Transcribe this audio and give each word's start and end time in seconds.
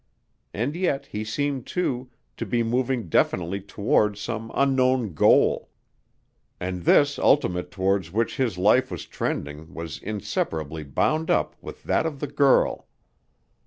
And 0.51 0.75
yet 0.75 1.05
he 1.05 1.23
seemed, 1.23 1.67
too, 1.67 2.09
to 2.37 2.43
be 2.43 2.63
moving 2.63 3.07
definitely 3.07 3.61
towards 3.61 4.19
some 4.19 4.49
unknown 4.55 5.13
goal. 5.13 5.69
And 6.59 6.85
this 6.85 7.19
ultimate 7.19 7.69
towards 7.69 8.11
which 8.11 8.37
his 8.37 8.57
life 8.57 8.89
was 8.89 9.05
trending 9.05 9.75
was 9.75 9.99
inseparably 9.99 10.83
bound 10.83 11.29
up 11.29 11.55
with 11.61 11.83
that 11.83 12.07
of 12.07 12.19
the 12.19 12.25
girl. 12.25 12.87